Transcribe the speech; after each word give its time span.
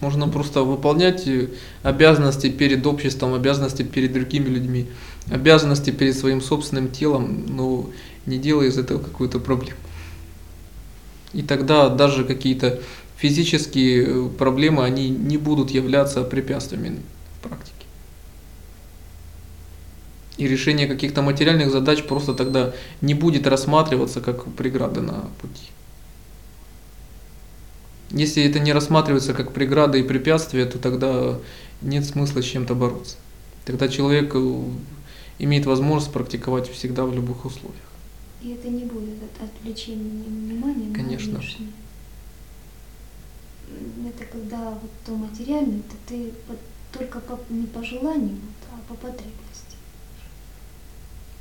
Можно 0.00 0.28
просто 0.28 0.62
выполнять 0.62 1.26
э, 1.26 1.48
обязанности 1.82 2.50
перед 2.50 2.86
обществом, 2.86 3.34
обязанности 3.34 3.82
перед 3.82 4.12
другими 4.12 4.48
людьми, 4.48 4.86
обязанности 5.30 5.90
перед 5.90 6.16
своим 6.16 6.42
собственным 6.42 6.90
телом, 6.90 7.46
но 7.48 7.88
не 8.26 8.38
делая 8.38 8.68
из 8.68 8.76
этого 8.76 8.98
какую-то 8.98 9.38
проблему. 9.38 9.78
И 11.32 11.42
тогда 11.42 11.88
даже 11.88 12.24
какие-то 12.24 12.80
физические 13.16 14.06
э, 14.06 14.28
проблемы, 14.28 14.84
они 14.84 15.08
не 15.08 15.38
будут 15.38 15.70
являться 15.70 16.22
препятствиями 16.22 17.00
в 17.38 17.48
практике. 17.48 17.72
И 20.36 20.46
решение 20.46 20.86
каких-то 20.86 21.22
материальных 21.22 21.70
задач 21.70 22.02
просто 22.02 22.34
тогда 22.34 22.74
не 23.00 23.14
будет 23.14 23.46
рассматриваться 23.46 24.20
как 24.20 24.44
преграда 24.52 25.00
на 25.00 25.24
пути. 25.40 25.70
Если 28.10 28.44
это 28.44 28.60
не 28.60 28.72
рассматривается 28.72 29.34
как 29.34 29.52
преграда 29.52 29.98
и 29.98 30.02
препятствие, 30.02 30.64
то 30.66 30.78
тогда 30.78 31.38
нет 31.82 32.04
смысла 32.04 32.40
с 32.40 32.44
чем-то 32.44 32.74
бороться. 32.74 33.16
Тогда 33.64 33.88
человек 33.88 34.32
э, 34.34 34.62
имеет 35.38 35.66
возможность 35.66 36.12
практиковать 36.12 36.70
всегда 36.70 37.04
в 37.04 37.14
любых 37.14 37.44
условиях. 37.44 37.82
И 38.42 38.50
это 38.50 38.68
не 38.68 38.84
будет 38.84 39.18
отвлечением 39.40 40.22
внимания 40.22 40.94
Конечно. 40.94 41.38
внешнее. 41.38 41.70
Это 44.08 44.24
когда 44.24 44.70
вот 44.70 44.90
то 45.04 45.12
материальное, 45.12 45.80
это 45.80 45.96
ты 46.06 46.32
только 46.96 47.18
по, 47.20 47.38
не 47.50 47.66
по 47.66 47.82
желанию, 47.82 48.38
а 48.70 48.78
по 48.88 48.94
потребности. 48.94 49.34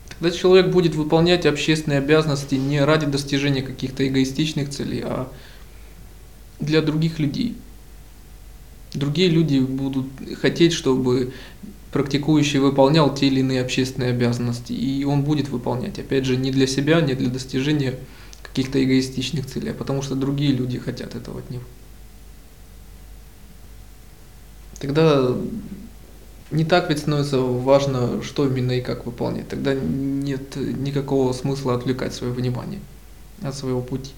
Тогда 0.10 0.32
человек 0.32 0.72
будет 0.72 0.96
выполнять 0.96 1.46
общественные 1.46 2.00
обязанности 2.00 2.56
не 2.56 2.84
ради 2.84 3.06
достижения 3.06 3.62
каких-то 3.62 4.08
эгоистичных 4.08 4.70
целей, 4.70 5.02
а 5.06 5.30
для 6.60 6.82
других 6.82 7.20
людей. 7.20 7.56
Другие 8.94 9.30
люди 9.30 9.60
будут 9.60 10.08
хотеть, 10.42 10.74
чтобы 10.74 11.34
практикующий 11.92 12.60
выполнял 12.60 13.14
те 13.14 13.28
или 13.28 13.40
иные 13.40 13.62
общественные 13.62 14.12
обязанности, 14.12 14.74
и 14.74 15.04
он 15.06 15.24
будет 15.24 15.50
выполнять, 15.50 16.00
опять 16.00 16.26
же, 16.26 16.38
не 16.38 16.52
для 16.52 16.68
себя, 16.68 17.02
не 17.02 17.14
для 17.14 17.30
достижения 17.30 17.96
каких-то 18.44 18.84
эгоистичных 18.84 19.46
целей, 19.46 19.72
а 19.72 19.74
потому 19.74 20.02
что 20.02 20.16
другие 20.16 20.52
люди 20.52 20.78
хотят 20.80 21.16
этого 21.16 21.40
от 21.40 21.50
него. 21.50 21.64
Тогда 24.80 25.36
не 26.52 26.64
так 26.64 26.90
ведь 26.90 27.00
становится 27.00 27.40
важно, 27.40 28.22
что 28.22 28.48
именно 28.48 28.74
и 28.74 28.82
как 28.82 29.06
выполнять. 29.06 29.48
Тогда 29.48 29.74
нет 29.74 30.56
никакого 30.56 31.34
смысла 31.34 31.76
отвлекать 31.76 32.14
свое 32.14 32.34
внимание 32.34 32.80
от 33.42 33.56
своего 33.56 33.82
пути. 33.82 34.12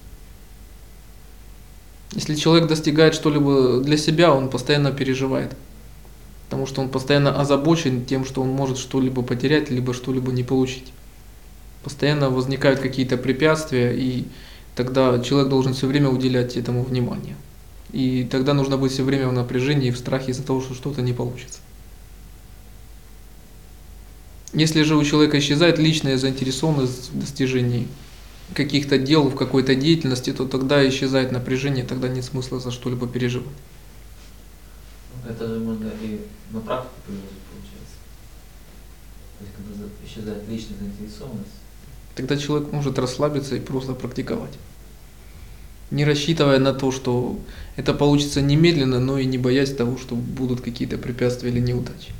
Если 2.12 2.34
человек 2.34 2.68
достигает 2.68 3.14
что-либо 3.14 3.80
для 3.80 3.96
себя, 3.96 4.32
он 4.32 4.48
постоянно 4.48 4.92
переживает. 4.92 5.54
Потому 6.46 6.66
что 6.66 6.80
он 6.80 6.88
постоянно 6.88 7.38
озабочен 7.38 8.06
тем, 8.06 8.24
что 8.24 8.40
он 8.40 8.48
может 8.48 8.78
что-либо 8.78 9.22
потерять, 9.22 9.70
либо 9.70 9.92
что-либо 9.92 10.32
не 10.32 10.42
получить. 10.42 10.92
Постоянно 11.84 12.30
возникают 12.30 12.80
какие-то 12.80 13.18
препятствия, 13.18 13.94
и 13.94 14.26
тогда 14.74 15.18
человек 15.18 15.50
должен 15.50 15.74
все 15.74 15.86
время 15.86 16.08
уделять 16.08 16.56
этому 16.56 16.82
внимание. 16.82 17.36
И 17.92 18.26
тогда 18.30 18.54
нужно 18.54 18.78
быть 18.78 18.92
все 18.92 19.02
время 19.02 19.28
в 19.28 19.32
напряжении 19.32 19.88
и 19.88 19.92
в 19.92 19.98
страхе 19.98 20.32
из-за 20.32 20.42
того, 20.42 20.60
что 20.60 20.74
что-то 20.74 21.02
не 21.02 21.12
получится. 21.12 21.60
Если 24.54 24.82
же 24.82 24.96
у 24.96 25.04
человека 25.04 25.38
исчезает 25.38 25.78
личная 25.78 26.16
заинтересованность 26.16 27.10
в 27.12 27.18
достижении 27.18 27.86
каких-то 28.54 28.98
дел, 28.98 29.28
в 29.28 29.36
какой-то 29.36 29.74
деятельности, 29.74 30.32
то 30.32 30.46
тогда 30.46 30.86
исчезает 30.88 31.32
напряжение, 31.32 31.84
тогда 31.84 32.08
нет 32.08 32.24
смысла 32.24 32.60
за 32.60 32.70
что-либо 32.70 33.06
переживать. 33.06 33.48
Это 35.28 35.46
же 35.46 35.60
можно 35.60 35.88
и 36.02 36.20
на 36.52 36.60
практику 36.60 36.94
приложить, 37.06 37.28
получается. 37.50 37.96
То 39.38 39.44
есть, 39.44 39.54
когда 39.56 39.74
за- 39.74 40.06
исчезает 40.06 40.48
личная 40.48 40.78
заинтересованность, 40.78 41.50
Тогда 42.14 42.36
человек 42.36 42.72
может 42.72 42.98
расслабиться 42.98 43.54
и 43.54 43.60
просто 43.60 43.92
практиковать. 43.94 44.50
Не 45.92 46.04
рассчитывая 46.04 46.58
на 46.58 46.74
то, 46.74 46.90
что 46.90 47.38
это 47.76 47.94
получится 47.94 48.42
немедленно, 48.42 48.98
но 48.98 49.18
и 49.18 49.24
не 49.24 49.38
боясь 49.38 49.72
того, 49.72 49.96
что 49.96 50.16
будут 50.16 50.60
какие-то 50.60 50.98
препятствия 50.98 51.50
или 51.50 51.60
неудачи. 51.60 52.12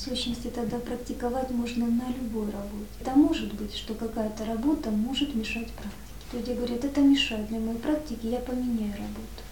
В 0.00 0.02
сущности, 0.02 0.46
тогда 0.46 0.78
практиковать 0.78 1.50
можно 1.50 1.84
на 1.84 2.08
любой 2.08 2.46
работе. 2.46 2.88
Это 3.00 3.10
может 3.10 3.52
быть, 3.52 3.76
что 3.76 3.92
какая-то 3.92 4.46
работа 4.46 4.90
может 4.90 5.34
мешать 5.34 5.68
практике. 5.72 5.92
Люди 6.32 6.52
говорят, 6.52 6.82
это 6.86 7.02
мешает 7.02 7.48
для 7.48 7.58
моей 7.58 7.76
практики, 7.76 8.20
я 8.22 8.38
поменяю 8.38 8.92
работу. 8.92 9.42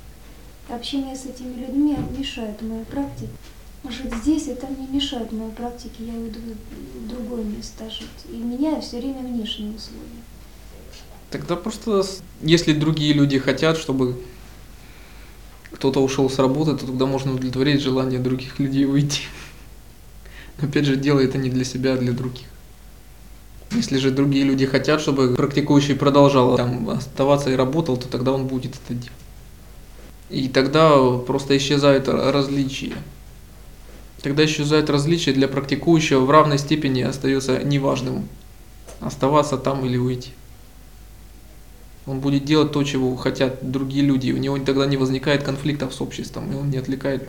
Общение 0.70 1.14
с 1.14 1.26
этими 1.26 1.52
людьми 1.52 1.98
мешает 2.16 2.62
моей 2.62 2.86
практике. 2.86 3.28
Жить 3.90 4.14
здесь 4.22 4.48
это 4.48 4.68
мне 4.68 4.86
мешает 4.86 5.32
моей 5.32 5.50
практике, 5.50 6.06
я 6.06 6.14
уйду 6.14 6.40
в 6.94 7.08
другое 7.08 7.44
место 7.44 7.90
жить. 7.90 8.08
И 8.32 8.36
меняю 8.36 8.80
все 8.80 9.00
время 9.00 9.28
внешние 9.28 9.76
условия. 9.76 10.22
Тогда 11.30 11.56
просто, 11.56 12.02
если 12.40 12.72
другие 12.72 13.12
люди 13.12 13.38
хотят, 13.38 13.76
чтобы 13.76 14.18
кто-то 15.72 16.00
ушел 16.00 16.30
с 16.30 16.38
работы, 16.38 16.74
то 16.74 16.86
тогда 16.86 17.04
можно 17.04 17.34
удовлетворить 17.34 17.82
желание 17.82 18.18
других 18.18 18.58
людей 18.58 18.86
уйти. 18.86 19.24
Опять 20.60 20.86
же, 20.86 20.96
делай 20.96 21.26
это 21.26 21.38
не 21.38 21.50
для 21.50 21.64
себя, 21.64 21.94
а 21.94 21.96
для 21.96 22.12
других. 22.12 22.46
Если 23.70 23.98
же 23.98 24.10
другие 24.10 24.44
люди 24.44 24.66
хотят, 24.66 25.00
чтобы 25.00 25.34
практикующий 25.34 25.94
продолжал 25.94 26.56
там 26.56 26.88
оставаться 26.88 27.50
и 27.50 27.56
работал, 27.56 27.96
то 27.96 28.08
тогда 28.08 28.32
он 28.32 28.46
будет 28.46 28.74
это 28.74 28.94
делать. 28.94 29.12
И 30.30 30.48
тогда 30.48 30.98
просто 31.18 31.56
исчезают 31.56 32.08
различия. 32.08 32.94
Тогда 34.22 34.44
исчезают 34.44 34.90
различия 34.90 35.32
для 35.32 35.48
практикующего 35.48 36.24
в 36.24 36.30
равной 36.30 36.58
степени 36.58 37.02
остается 37.02 37.62
неважным 37.62 38.28
оставаться 39.00 39.56
там 39.56 39.84
или 39.84 39.96
уйти. 39.96 40.32
Он 42.06 42.20
будет 42.20 42.44
делать 42.44 42.72
то, 42.72 42.82
чего 42.84 43.14
хотят 43.16 43.70
другие 43.70 44.02
люди. 44.02 44.32
У 44.32 44.38
него 44.38 44.58
тогда 44.58 44.86
не 44.86 44.96
возникает 44.96 45.42
конфликтов 45.42 45.94
с 45.94 46.00
обществом, 46.00 46.50
и 46.50 46.56
он 46.56 46.70
не 46.70 46.78
отвлекает 46.78 47.28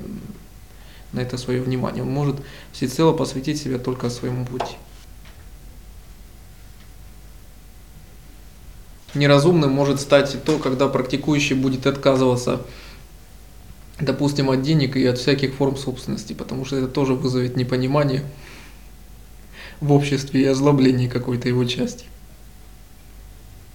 на 1.13 1.19
это 1.21 1.37
свое 1.37 1.61
внимание. 1.61 2.03
Он 2.03 2.09
может 2.09 2.37
всецело 2.71 3.13
посвятить 3.13 3.61
себя 3.61 3.79
только 3.79 4.09
своему 4.09 4.45
пути. 4.45 4.75
Неразумным 9.15 9.71
может 9.71 9.99
стать 9.99 10.37
то, 10.43 10.59
когда 10.59 10.87
практикующий 10.87 11.55
будет 11.55 11.87
отказываться, 11.87 12.61
допустим, 13.99 14.51
от 14.51 14.61
денег 14.61 14.95
и 14.95 15.05
от 15.05 15.17
всяких 15.17 15.55
форм 15.55 15.77
собственности, 15.77 16.33
потому 16.33 16.63
что 16.63 16.77
это 16.77 16.87
тоже 16.87 17.15
вызовет 17.15 17.57
непонимание 17.57 18.23
в 19.81 19.91
обществе 19.93 20.41
и 20.41 20.45
озлобление 20.45 21.09
какой-то 21.09 21.47
его 21.47 21.65
части. 21.65 22.05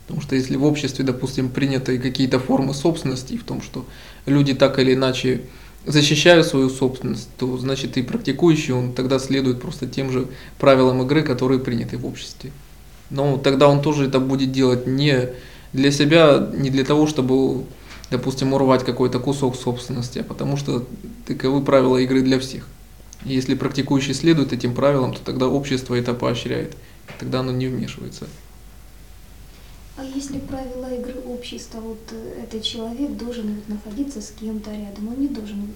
Потому 0.07 0.21
что 0.21 0.37
если 0.37 0.57
в 0.57 0.65
обществе, 0.65 1.05
допустим, 1.05 1.49
приняты 1.49 1.99
какие-то 1.99 2.39
формы 2.39 2.75
собственности, 2.75 3.37
в 3.37 3.45
том, 3.45 3.63
что 3.63 3.87
люди 4.27 4.55
так 4.55 4.79
или 4.79 4.95
иначе 4.95 5.43
защищают 5.87 6.47
свою 6.47 6.71
собственность, 6.71 7.29
то 7.39 7.57
значит 7.59 7.97
и 7.97 8.03
практикующий, 8.03 8.73
он 8.73 8.93
тогда 8.93 9.19
следует 9.19 9.61
просто 9.61 9.87
тем 9.87 10.11
же 10.11 10.29
правилам 10.59 11.03
игры, 11.03 11.23
которые 11.23 11.61
приняты 11.61 11.99
в 11.99 12.07
обществе. 12.07 12.53
Но 13.11 13.37
тогда 13.37 13.69
он 13.69 13.83
тоже 13.83 14.07
это 14.07 14.19
будет 14.19 14.53
делать 14.53 14.87
не 14.87 15.31
для 15.73 15.91
себя, 15.91 16.51
не 16.55 16.71
для 16.71 16.85
того, 16.85 17.07
чтобы, 17.07 17.65
допустим, 18.11 18.53
урвать 18.53 18.85
какой-то 18.85 19.19
кусок 19.19 19.57
собственности, 19.57 20.21
а 20.21 20.25
потому 20.25 20.57
что 20.57 20.87
таковы 21.27 21.63
правила 21.63 21.99
игры 21.99 22.23
для 22.23 22.39
всех. 22.39 22.67
И 23.25 23.35
если 23.35 23.55
практикующий 23.55 24.15
следует 24.15 24.53
этим 24.53 24.75
правилам, 24.75 25.15
то 25.15 25.21
тогда 25.23 25.49
общество 25.49 25.95
это 25.95 26.15
поощряет, 26.15 26.77
тогда 27.19 27.41
оно 27.41 27.53
не 27.53 27.67
вмешивается. 27.67 28.27
А 29.97 30.05
если 30.05 30.39
правила 30.39 30.93
игры 30.93 31.21
общества, 31.29 31.79
вот 31.81 32.01
э, 32.11 32.43
этот 32.43 32.63
человек 32.65 33.17
должен 33.17 33.55
вот 33.55 33.69
находиться 33.69 34.21
с 34.21 34.33
кем-то 34.33 34.73
рядом, 34.73 35.09
он 35.09 35.21
не 35.21 35.29
должен 35.29 35.73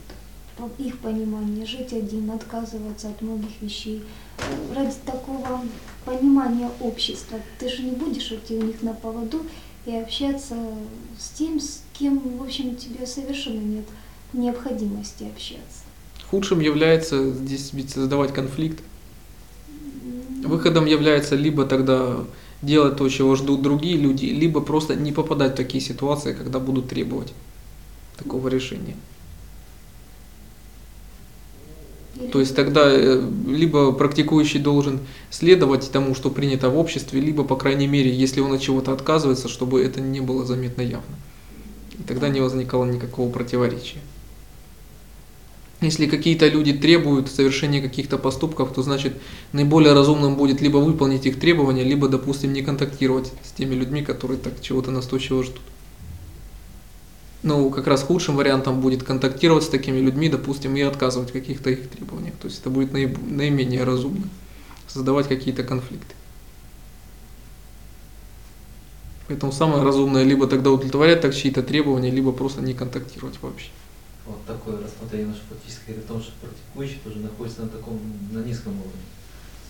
вот, 0.57 0.71
по 0.77 0.83
их 0.83 0.99
пониманию 0.99 1.65
жить 1.65 1.93
один, 1.93 2.29
отказываться 2.33 3.11
от 3.11 3.23
многих 3.23 3.61
вещей. 3.61 4.03
Э, 4.39 4.75
Ради 4.75 4.97
такого 5.07 5.63
понимания 6.05 6.69
общества 6.81 7.39
ты 7.61 7.69
же 7.69 7.85
не 7.85 7.93
будешь 7.93 8.33
идти 8.33 8.57
у 8.57 8.63
них 8.63 8.83
на 8.83 8.93
поводу 8.93 9.43
и 9.87 9.95
общаться 9.95 10.57
с 11.17 11.29
тем, 11.31 11.61
с 11.61 11.83
кем, 11.97 12.19
в 12.39 12.43
общем, 12.43 12.75
тебе 12.75 13.07
совершенно 13.07 13.61
нет 13.61 13.85
необходимости 14.33 15.25
общаться. 15.25 15.85
Худшим 16.29 16.59
является 16.59 17.31
здесь 17.31 17.73
ведь 17.73 17.91
создавать 17.91 18.35
конфликт. 18.35 18.83
Выходом 20.45 20.87
является 20.87 21.37
либо 21.37 21.65
тогда 21.65 22.25
делать 22.63 22.97
то, 22.97 23.09
чего 23.09 23.35
ждут 23.37 23.63
другие 23.63 23.97
люди, 23.97 24.27
либо 24.27 24.61
просто 24.61 24.95
не 24.95 25.13
попадать 25.13 25.53
в 25.53 25.57
такие 25.57 25.83
ситуации, 25.83 26.33
когда 26.33 26.59
будут 26.59 26.89
требовать 26.89 27.33
такого 28.17 28.49
решения. 28.49 28.97
То 32.33 32.41
есть 32.41 32.57
тогда 32.57 32.83
э, 32.91 33.23
либо 33.47 33.93
практикующий 33.93 34.59
должен 34.59 34.99
следовать 35.31 35.91
тому, 35.93 36.17
что 36.17 36.31
принято 36.31 36.69
в 36.69 36.77
обществе, 36.77 37.21
либо, 37.21 37.45
по 37.45 37.55
крайней 37.55 37.87
мере, 37.87 38.13
если 38.13 38.41
он 38.41 38.53
от 38.53 38.61
чего-то 38.61 38.93
отказывается, 38.93 39.49
чтобы 39.49 39.83
это 39.83 40.01
не 40.01 40.21
было 40.21 40.45
заметно 40.45 40.83
явно. 40.83 41.17
И 41.97 42.03
тогда 42.03 42.29
не 42.29 42.41
возникало 42.41 42.85
никакого 42.87 43.31
противоречия. 43.31 44.01
Если 45.81 46.07
какие-то 46.07 46.49
люди 46.49 46.73
требуют 46.73 47.31
совершения 47.31 47.81
каких-то 47.81 48.19
поступков, 48.19 48.73
то 48.73 48.83
значит 48.83 49.15
наиболее 49.53 49.93
разумным 49.93 50.35
будет 50.35 50.61
либо 50.61 50.79
выполнить 50.79 51.25
их 51.25 51.39
требования, 51.39 51.85
либо, 51.85 52.09
допустим, 52.09 52.53
не 52.53 52.63
контактировать 52.63 53.33
с 53.45 53.53
теми 53.53 53.77
людьми, 53.77 54.03
которые 54.03 54.39
так 54.39 54.61
чего-то 54.61 54.91
настойчиво 54.91 55.45
ждут. 55.45 55.61
Ну, 57.45 57.71
как 57.71 57.87
раз 57.87 58.03
худшим 58.03 58.35
вариантом 58.35 58.81
будет 58.81 59.05
контактировать 59.05 59.63
с 59.63 59.69
такими 59.69 59.99
людьми, 60.01 60.29
допустим, 60.29 60.75
и 60.75 60.81
отказывать 60.81 61.31
в 61.31 61.33
каких-то 61.33 61.71
их 61.71 61.89
требованиях. 61.89 62.35
То 62.43 62.49
есть 62.49 62.61
это 62.61 62.71
будет 62.71 62.93
наиб... 62.93 63.17
наименее 63.25 63.85
разумно, 63.85 64.29
создавать 64.89 65.29
какие-то 65.29 65.63
конфликты. 65.63 66.17
Поэтому 69.29 69.53
самое 69.53 69.85
разумное 69.85 70.25
либо 70.25 70.49
тогда 70.49 70.73
удовлетворять 70.73 71.21
так 71.21 71.35
чьи-то 71.35 71.63
требования, 71.63 72.11
либо 72.11 72.33
просто 72.33 72.63
не 72.63 72.75
контактировать 72.75 73.41
вообще. 73.41 73.69
Вот 74.29 74.45
такое 74.47 74.79
рассмотрение 74.83 75.29
наше 75.29 75.41
фактически 75.49 75.87
говорит 75.87 76.05
о 76.05 76.09
том, 76.09 76.23
что 76.23 76.33
практикующий 76.43 77.01
тоже 77.03 77.19
находится 77.19 77.63
на 77.63 77.69
таком, 77.69 77.99
на 78.31 78.41
низком 78.41 78.73
уровне 78.75 79.01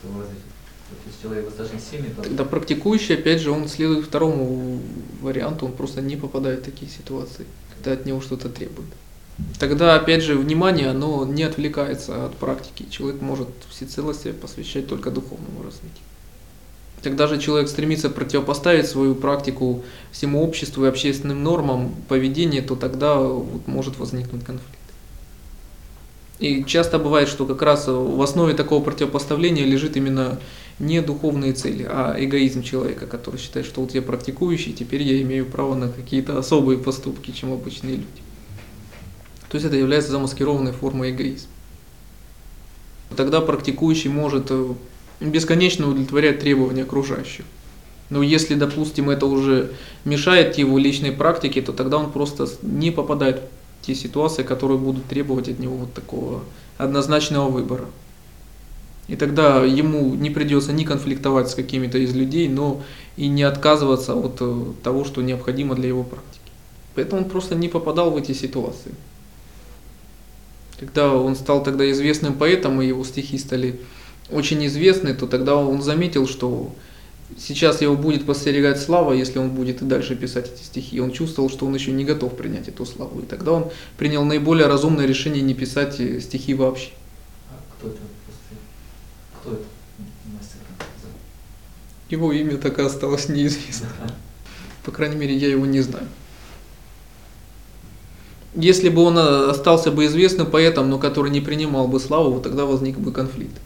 своего 0.00 0.20
развития. 0.20 0.42
То 0.90 0.94
есть 1.06 1.22
человек 1.22 1.44
достаточно 1.44 1.78
сильный, 1.78 2.10
то 2.10 2.22
Тогда 2.22 2.44
практикующий, 2.44 3.14
опять 3.14 3.40
же, 3.40 3.50
он 3.50 3.68
следует 3.68 4.06
второму 4.06 4.80
варианту, 5.20 5.66
он 5.66 5.72
просто 5.72 6.00
не 6.00 6.16
попадает 6.16 6.60
в 6.60 6.64
такие 6.64 6.90
ситуации, 6.90 7.46
когда 7.74 7.92
от 7.92 8.06
него 8.06 8.20
что-то 8.20 8.48
требуют. 8.48 8.88
Тогда, 9.60 9.94
опять 9.94 10.22
же, 10.22 10.36
внимание, 10.36 10.88
оно 10.88 11.24
не 11.24 11.44
отвлекается 11.44 12.26
от 12.26 12.36
практики. 12.36 12.86
Человек 12.90 13.20
может 13.20 13.48
всецело 13.68 14.12
себя 14.12 14.34
посвящать 14.34 14.88
только 14.88 15.10
духовному 15.10 15.62
развитию. 15.62 16.02
Когда 17.02 17.26
же 17.26 17.38
человек 17.38 17.68
стремится 17.68 18.10
противопоставить 18.10 18.88
свою 18.88 19.14
практику 19.14 19.84
всему 20.10 20.42
обществу 20.42 20.84
и 20.84 20.88
общественным 20.88 21.42
нормам 21.42 21.94
поведения, 22.08 22.60
то 22.60 22.74
тогда 22.74 23.16
вот 23.18 23.66
может 23.68 23.98
возникнуть 23.98 24.44
конфликт. 24.44 24.78
И 26.40 26.64
часто 26.64 26.98
бывает, 26.98 27.28
что 27.28 27.46
как 27.46 27.62
раз 27.62 27.86
в 27.88 28.20
основе 28.22 28.54
такого 28.54 28.82
противопоставления 28.82 29.64
лежит 29.64 29.96
именно 29.96 30.38
не 30.78 31.00
духовные 31.00 31.52
цели, 31.52 31.84
а 31.88 32.14
эгоизм 32.16 32.62
человека, 32.62 33.06
который 33.06 33.38
считает, 33.38 33.66
что 33.66 33.80
вот 33.80 33.94
я 33.94 34.02
практикующий, 34.02 34.72
теперь 34.72 35.02
я 35.02 35.20
имею 35.22 35.46
право 35.46 35.74
на 35.74 35.88
какие-то 35.88 36.38
особые 36.38 36.78
поступки, 36.78 37.32
чем 37.32 37.52
обычные 37.52 37.96
люди. 37.96 38.22
То 39.48 39.56
есть 39.56 39.66
это 39.66 39.76
является 39.76 40.12
замаскированной 40.12 40.72
формой 40.72 41.10
эгоизма. 41.10 41.50
Тогда 43.16 43.40
практикующий 43.40 44.10
может 44.10 44.48
э, 44.50 44.74
бесконечно 45.20 45.88
удовлетворять 45.88 46.40
требования 46.40 46.82
окружающих. 46.82 47.44
Но 48.10 48.22
если, 48.22 48.54
допустим, 48.54 49.10
это 49.10 49.26
уже 49.26 49.72
мешает 50.04 50.56
его 50.56 50.78
личной 50.78 51.12
практике, 51.12 51.60
то 51.60 51.72
тогда 51.72 51.98
он 51.98 52.10
просто 52.10 52.46
не 52.62 52.90
попадает 52.90 53.42
в 53.82 53.86
те 53.86 53.94
ситуации, 53.94 54.42
которые 54.42 54.78
будут 54.78 55.04
требовать 55.06 55.48
от 55.48 55.58
него 55.58 55.76
вот 55.76 55.92
такого 55.92 56.42
однозначного 56.78 57.50
выбора. 57.50 57.86
И 59.08 59.16
тогда 59.16 59.64
ему 59.64 60.14
не 60.14 60.30
придется 60.30 60.72
ни 60.72 60.84
конфликтовать 60.84 61.50
с 61.50 61.54
какими-то 61.54 61.98
из 61.98 62.14
людей, 62.14 62.48
но 62.48 62.82
и 63.16 63.28
не 63.28 63.42
отказываться 63.42 64.14
от 64.14 64.36
э, 64.40 64.64
того, 64.82 65.04
что 65.04 65.22
необходимо 65.22 65.74
для 65.74 65.88
его 65.88 66.04
практики. 66.04 66.52
Поэтому 66.94 67.22
он 67.22 67.28
просто 67.28 67.54
не 67.54 67.68
попадал 67.68 68.10
в 68.10 68.16
эти 68.18 68.32
ситуации. 68.32 68.92
Когда 70.78 71.14
он 71.14 71.36
стал 71.36 71.62
тогда 71.62 71.90
известным 71.90 72.34
поэтом, 72.34 72.82
и 72.82 72.86
его 72.86 73.02
стихи 73.02 73.38
стали 73.38 73.80
очень 74.30 74.64
известны, 74.66 75.14
то 75.14 75.26
тогда 75.26 75.56
он 75.56 75.82
заметил, 75.82 76.26
что 76.26 76.74
сейчас 77.36 77.80
его 77.80 77.96
будет 77.96 78.26
постерегать 78.26 78.80
слава, 78.80 79.12
если 79.12 79.38
он 79.38 79.50
будет 79.50 79.82
и 79.82 79.84
дальше 79.84 80.16
писать 80.16 80.50
эти 80.52 80.62
стихи. 80.62 81.00
Он 81.00 81.12
чувствовал, 81.12 81.50
что 81.50 81.66
он 81.66 81.74
еще 81.74 81.92
не 81.92 82.04
готов 82.04 82.36
принять 82.36 82.68
эту 82.68 82.86
славу. 82.86 83.20
И 83.20 83.26
тогда 83.26 83.52
он 83.52 83.70
принял 83.96 84.24
наиболее 84.24 84.66
разумное 84.66 85.06
решение 85.06 85.42
не 85.42 85.54
писать 85.54 86.00
э, 86.00 86.20
стихи 86.20 86.54
вообще. 86.54 86.90
а 87.50 87.60
кто 87.76 87.88
это? 87.88 87.98
Кто 89.40 89.52
это 89.52 89.62
мастер? 90.32 90.58
Его 92.08 92.32
имя 92.32 92.56
так 92.56 92.78
и 92.78 92.82
осталось 92.82 93.28
неизвестно. 93.28 93.88
По 94.84 94.92
крайней 94.92 95.16
мере, 95.16 95.36
я 95.36 95.48
его 95.48 95.66
не 95.66 95.80
знаю. 95.80 96.08
Если 98.54 98.88
бы 98.88 99.02
он 99.02 99.18
э, 99.18 99.50
остался 99.50 99.90
бы 99.90 100.06
известным 100.06 100.50
поэтом, 100.50 100.88
но 100.88 100.98
который 100.98 101.30
не 101.30 101.40
принимал 101.40 101.86
бы 101.86 102.00
славу, 102.00 102.40
тогда 102.40 102.64
возник 102.64 102.98
бы 102.98 103.12
конфликт. 103.12 103.60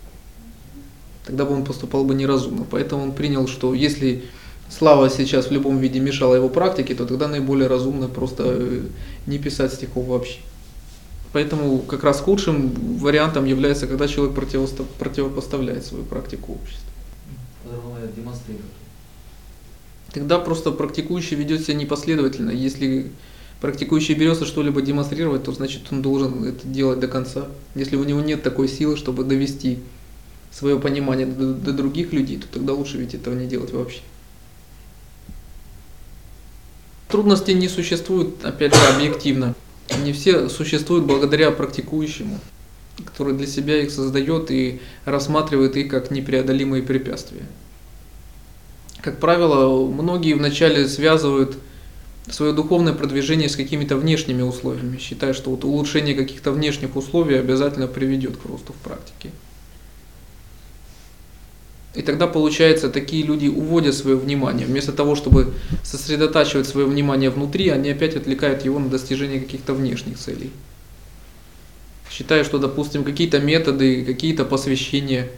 Тогда 1.25 1.45
бы 1.45 1.55
он 1.55 1.65
поступал 1.65 2.05
бы 2.05 2.15
неразумно. 2.15 2.67
Поэтому 2.71 3.03
он 3.03 3.13
принял, 3.13 3.47
что 3.47 3.75
если 3.75 4.25
слава 4.69 5.09
сейчас 5.11 5.49
в 5.49 5.53
любом 5.53 5.79
виде 5.79 6.01
мешала 6.01 6.35
его 6.35 6.49
практике, 6.49 6.95
то 6.95 7.07
тогда 7.07 7.29
наиболее 7.29 7.69
разумно 7.69 8.09
просто 8.09 8.45
э, 8.47 8.83
не 9.27 9.39
писать 9.39 9.73
стихов 9.73 10.07
вообще. 10.07 10.39
Поэтому 11.33 11.79
как 11.79 12.05
раз 12.05 12.21
худшим 12.21 12.73
вариантом 12.99 13.47
является, 13.47 13.87
когда 13.87 14.07
человек 14.07 14.35
противопоставляет 14.35 15.87
свою 15.87 16.05
практику 16.05 16.53
обществу. 16.53 16.89
Тогда 20.13 20.39
просто 20.39 20.73
практикующий 20.73 21.37
ведет 21.37 21.63
себя 21.63 21.75
непоследовательно. 21.75 22.51
Если 22.51 23.13
практикующий 23.63 24.15
берется 24.15 24.45
что-либо 24.45 24.83
демонстрировать, 24.83 25.45
то 25.45 25.53
значит 25.53 25.83
он 25.91 26.03
должен 26.03 26.45
это 26.45 26.67
делать 26.67 27.01
до 27.01 27.09
конца. 27.09 27.47
Если 27.75 27.97
у 27.97 28.05
него 28.05 28.21
нет 28.21 28.43
такой 28.43 28.69
силы, 28.69 28.97
чтобы 28.99 29.25
довести 29.25 29.79
свое 30.53 30.79
понимание 30.79 31.27
до, 31.27 31.55
до 31.55 31.73
других 31.73 32.13
людей, 32.13 32.39
то 32.39 32.47
тогда 32.47 32.75
лучше 32.75 32.99
ведь 32.99 33.15
этого 33.15 33.35
не 33.35 33.47
делать 33.47 33.73
вообще. 33.73 34.01
Трудностей 37.09 37.55
не 37.55 37.69
существует, 37.69 38.45
опять 38.45 38.75
же, 38.75 38.81
объективно. 38.95 39.55
Они 39.91 40.13
все 40.13 40.49
существуют 40.49 41.05
благодаря 41.05 41.51
практикующему, 41.51 42.39
который 43.05 43.35
для 43.35 43.47
себя 43.47 43.83
их 43.83 43.91
создает 43.91 44.51
и 44.51 44.81
рассматривает 45.05 45.77
их 45.77 45.91
как 45.91 46.11
непреодолимые 46.11 46.83
препятствия. 46.83 47.43
Как 49.03 49.19
правило, 49.19 49.87
многие 49.87 50.35
вначале 50.35 50.89
связывают 50.89 51.59
свое 52.31 52.53
духовное 52.53 52.93
продвижение 52.93 53.49
с 53.49 53.57
какими-то 53.57 53.97
внешними 53.97 54.43
условиями, 54.43 54.99
считая, 54.99 55.33
что 55.33 55.51
вот 55.51 55.65
улучшение 55.65 56.15
каких-то 56.15 56.53
внешних 56.53 56.95
условий 56.95 57.37
обязательно 57.37 57.89
приведет 57.89 58.37
к 58.37 58.47
росту 58.47 58.73
в 58.73 58.77
практике. 58.77 59.31
И 61.95 62.01
тогда, 62.01 62.27
получается, 62.27 62.89
такие 62.89 63.23
люди 63.23 63.49
уводят 63.49 63.95
свое 63.95 64.17
внимание. 64.17 64.67
Вместо 64.67 64.93
того, 64.93 65.15
чтобы 65.15 65.53
сосредотачивать 65.83 66.67
свое 66.67 66.87
внимание 66.87 67.29
внутри, 67.29 67.69
они 67.69 67.91
опять 67.91 68.17
отвлекают 68.17 68.65
его 68.65 68.79
на 68.79 68.89
достижение 68.89 69.41
каких-то 69.41 69.75
внешних 69.75 70.19
целей. 70.19 70.51
Считая, 72.11 72.45
что, 72.45 72.59
допустим, 72.59 73.05
какие-то 73.05 73.41
методы, 73.41 74.05
какие-то 74.05 74.45
посвящения, 74.45 75.29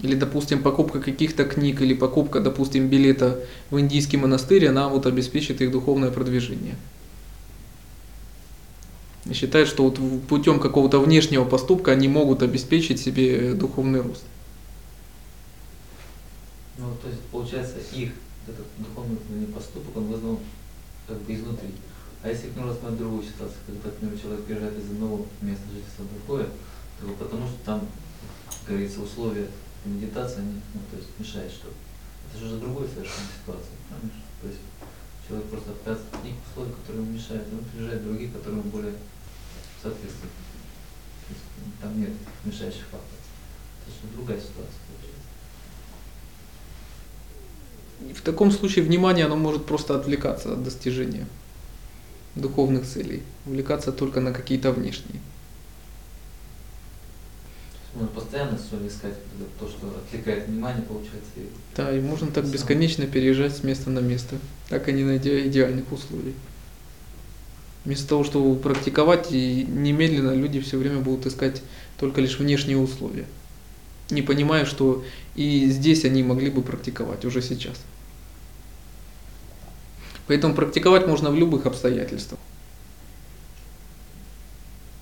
или, 0.00 0.14
допустим, 0.14 0.62
покупка 0.62 1.00
каких-то 1.00 1.44
книг, 1.44 1.80
или 1.80 1.94
покупка, 1.94 2.40
допустим, 2.40 2.88
билета 2.88 3.40
в 3.70 3.78
индийский 3.80 4.16
монастырь, 4.16 4.66
она 4.66 4.88
вот 4.88 5.06
обеспечит 5.06 5.60
их 5.60 5.70
духовное 5.70 6.10
продвижение. 6.10 6.74
Считают, 9.32 9.68
что 9.68 9.84
вот 9.84 9.98
путем 10.28 10.60
какого-то 10.60 11.00
внешнего 11.00 11.44
поступка 11.44 11.92
они 11.92 12.08
могут 12.08 12.42
обеспечить 12.42 13.00
себе 13.00 13.54
духовный 13.54 14.00
рост. 14.00 14.22
Ну, 16.78 16.94
то 17.00 17.08
есть, 17.08 17.20
получается, 17.32 17.78
их 17.92 18.12
этот 18.46 18.66
духовный 18.78 19.46
поступок, 19.54 19.96
он 19.96 20.04
вызван 20.04 20.38
как 21.06 21.18
бы 21.22 21.34
изнутри. 21.34 21.70
А 22.22 22.28
если 22.28 22.52
ну, 22.56 22.68
рассмотреть 22.68 22.98
другую 22.98 23.22
ситуацию, 23.22 23.58
когда, 23.66 23.88
например, 23.88 24.18
человек 24.18 24.44
приезжает 24.44 24.78
из 24.78 24.90
одного 24.90 25.26
места 25.40 25.64
жительства 25.72 26.02
в 26.02 26.14
другое, 26.14 26.48
то 27.00 27.06
потому 27.18 27.46
что 27.46 27.56
там, 27.64 27.88
как 28.64 28.74
говорится, 28.74 29.00
условия 29.00 29.48
медитации, 29.84 30.40
они, 30.40 30.60
ну, 30.74 30.80
то 30.90 30.96
есть 30.96 31.08
мешают 31.18 31.52
что-то. 31.52 31.76
Это 32.28 32.38
же 32.38 32.46
уже 32.46 32.58
другая 32.58 32.88
совершенно 32.88 33.28
ситуация, 33.40 33.76
понимаешь? 33.88 34.22
То 34.42 34.48
есть 34.48 34.60
человек 35.26 35.46
просто 35.48 35.70
отказывается 35.70 36.16
от 36.16 36.22
тех 36.22 36.34
условий, 36.50 36.72
которые 36.72 37.02
ему 37.04 37.12
мешают, 37.14 37.46
он 37.52 37.64
приезжает 37.64 38.02
в 38.02 38.04
другие, 38.04 38.30
которые 38.30 38.60
ему 38.60 38.70
более 38.70 38.94
соответствуют. 39.82 40.34
То 40.34 41.30
есть, 41.30 41.46
там 41.80 42.00
нет 42.00 42.12
мешающих 42.44 42.84
факторов. 42.90 43.22
Это 43.82 43.90
же 43.90 44.14
другая 44.14 44.40
ситуация 44.40 44.82
получается. 44.90 45.25
В 48.14 48.20
таком 48.22 48.50
случае 48.50 48.84
внимание 48.84 49.24
оно 49.24 49.36
может 49.36 49.64
просто 49.64 49.96
отвлекаться 49.96 50.52
от 50.52 50.62
достижения 50.62 51.26
духовных 52.34 52.86
целей, 52.86 53.22
увлекаться 53.46 53.92
только 53.92 54.20
на 54.20 54.32
какие-то 54.32 54.70
внешние. 54.72 55.20
Можно 57.94 58.08
постоянно 58.08 58.58
соль 58.58 58.86
искать, 58.86 59.14
то, 59.58 59.66
что 59.66 59.88
отвлекает 59.88 60.48
внимание, 60.48 60.82
получается. 60.82 61.30
И... 61.36 61.46
Да, 61.74 61.96
и 61.96 62.00
можно 62.00 62.30
так 62.30 62.46
бесконечно 62.46 63.06
переезжать 63.06 63.56
с 63.56 63.62
места 63.62 63.88
на 63.88 64.00
место, 64.00 64.36
так 64.68 64.86
и 64.90 64.92
не 64.92 65.02
найдя 65.02 65.46
идеальных 65.46 65.90
условий. 65.90 66.34
Вместо 67.86 68.08
того, 68.08 68.24
чтобы 68.24 68.54
практиковать, 68.56 69.28
и 69.30 69.64
немедленно 69.64 70.34
люди 70.34 70.60
все 70.60 70.76
время 70.76 70.98
будут 71.00 71.24
искать 71.24 71.62
только 71.98 72.20
лишь 72.20 72.38
внешние 72.38 72.76
условия, 72.76 73.24
не 74.10 74.22
понимая, 74.22 74.64
что 74.64 75.04
и 75.34 75.66
здесь 75.66 76.04
они 76.04 76.22
могли 76.22 76.50
бы 76.50 76.62
практиковать 76.62 77.24
уже 77.24 77.42
сейчас. 77.42 77.76
Поэтому 80.26 80.54
практиковать 80.54 81.06
можно 81.06 81.30
в 81.30 81.36
любых 81.36 81.66
обстоятельствах. 81.66 82.40